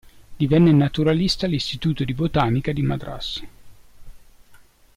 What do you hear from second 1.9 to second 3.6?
di Botanica di Madras.